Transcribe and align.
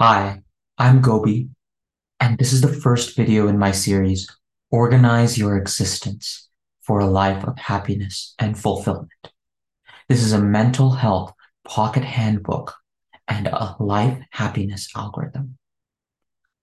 Hi, 0.00 0.42
I'm 0.78 1.00
Gobi, 1.00 1.48
and 2.20 2.38
this 2.38 2.52
is 2.52 2.60
the 2.60 2.72
first 2.72 3.16
video 3.16 3.48
in 3.48 3.58
my 3.58 3.72
series, 3.72 4.28
Organize 4.70 5.36
Your 5.36 5.56
Existence 5.56 6.48
for 6.82 7.00
a 7.00 7.06
Life 7.06 7.42
of 7.42 7.58
Happiness 7.58 8.32
and 8.38 8.56
Fulfillment. 8.56 9.10
This 10.08 10.22
is 10.22 10.32
a 10.32 10.40
mental 10.40 10.92
health 10.92 11.32
pocket 11.64 12.04
handbook 12.04 12.76
and 13.26 13.48
a 13.48 13.74
life 13.80 14.22
happiness 14.30 14.88
algorithm. 14.94 15.58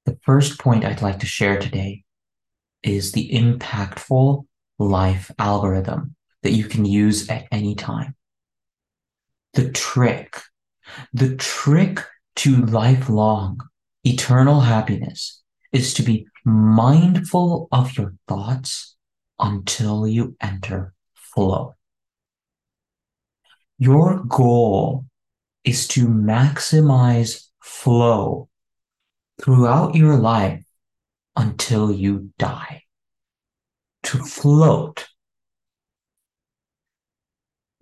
The 0.05 0.17
first 0.23 0.57
point 0.57 0.85
I'd 0.85 1.01
like 1.01 1.19
to 1.19 1.25
share 1.25 1.59
today 1.59 2.05
is 2.83 3.11
the 3.11 3.29
impactful 3.31 4.45
life 4.79 5.29
algorithm 5.37 6.15
that 6.43 6.53
you 6.53 6.63
can 6.63 6.85
use 6.85 7.29
at 7.29 7.49
any 7.51 7.75
time. 7.75 8.15
The 9.55 9.71
trick, 9.71 10.39
the 11.11 11.35
trick 11.35 11.99
to 12.35 12.65
lifelong 12.65 13.59
eternal 14.03 14.61
happiness 14.61 15.41
is 15.71 15.93
to 15.95 16.03
be 16.03 16.27
mindful 16.43 17.67
of 17.71 17.97
your 17.97 18.13
thoughts 18.27 18.95
until 19.39 20.07
you 20.07 20.35
enter 20.41 20.93
flow. 21.13 21.73
Your 23.77 24.23
goal 24.23 25.05
is 25.63 25.87
to 25.89 26.07
maximize 26.07 27.47
flow 27.61 28.47
throughout 29.41 29.95
your 29.95 30.15
life 30.15 30.63
until 31.35 31.91
you 31.91 32.31
die. 32.37 32.83
To 34.03 34.19
float. 34.19 35.07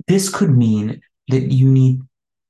This 0.08 0.30
could 0.30 0.56
mean 0.56 1.02
that 1.28 1.52
you 1.52 1.70
need 1.70 2.02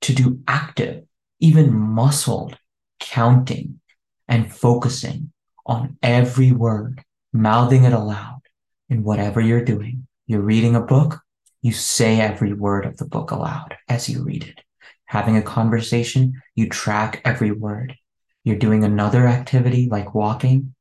to 0.02 0.14
do 0.14 0.40
active 0.46 1.04
even 1.44 1.78
muscled 1.78 2.56
counting 2.98 3.78
and 4.26 4.50
focusing 4.50 5.30
on 5.66 5.98
every 6.02 6.52
word, 6.52 7.04
mouthing 7.34 7.84
it 7.84 7.92
aloud 7.92 8.40
in 8.88 9.04
whatever 9.04 9.42
you're 9.42 9.62
doing. 9.62 10.06
You're 10.26 10.40
reading 10.40 10.74
a 10.74 10.80
book, 10.80 11.20
you 11.60 11.70
say 11.70 12.18
every 12.18 12.54
word 12.54 12.86
of 12.86 12.96
the 12.96 13.04
book 13.04 13.30
aloud 13.30 13.76
as 13.90 14.08
you 14.08 14.22
read 14.24 14.44
it. 14.44 14.62
Having 15.04 15.36
a 15.36 15.42
conversation, 15.42 16.40
you 16.54 16.70
track 16.70 17.20
every 17.26 17.50
word. 17.50 17.94
You're 18.42 18.56
doing 18.56 18.82
another 18.82 19.26
activity 19.26 19.86
like 19.90 20.14
walking, 20.14 20.74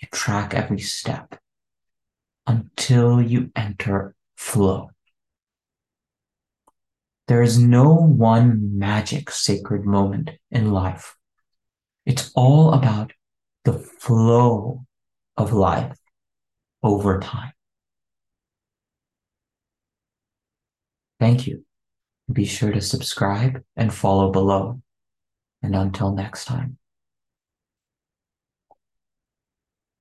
you 0.00 0.08
track 0.10 0.52
every 0.52 0.80
step 0.80 1.38
until 2.44 3.22
you 3.22 3.52
enter 3.54 4.16
flow. 4.36 4.90
There 7.28 7.42
is 7.42 7.58
no 7.58 7.94
one 7.94 8.78
magic 8.78 9.30
sacred 9.30 9.84
moment 9.84 10.30
in 10.50 10.72
life. 10.72 11.16
It's 12.04 12.32
all 12.34 12.72
about 12.72 13.12
the 13.64 13.74
flow 13.74 14.84
of 15.36 15.52
life 15.52 15.96
over 16.82 17.20
time. 17.20 17.52
Thank 21.20 21.46
you. 21.46 21.64
Be 22.32 22.44
sure 22.44 22.72
to 22.72 22.80
subscribe 22.80 23.62
and 23.76 23.94
follow 23.94 24.32
below. 24.32 24.82
And 25.62 25.76
until 25.76 26.12
next 26.12 26.46
time. 26.46 26.78